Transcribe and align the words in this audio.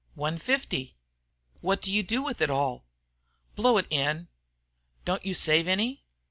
"One 0.15 0.39
fifty." 0.39 0.95
"What 1.59 1.79
do 1.79 1.93
you 1.93 2.01
do 2.01 2.23
with 2.23 2.41
it 2.41 2.49
all?" 2.49 2.83
"Blow 3.55 3.77
it 3.77 3.85
in." 3.91 4.29
"Don't 5.05 5.23
you 5.23 5.35
save 5.35 5.67
any?" 5.67 6.03